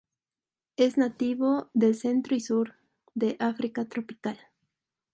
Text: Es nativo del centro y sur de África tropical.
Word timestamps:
Es 0.77 0.97
nativo 0.97 1.69
del 1.75 1.93
centro 1.93 2.35
y 2.35 2.39
sur 2.39 2.73
de 3.13 3.35
África 3.39 3.85
tropical. 3.85 4.39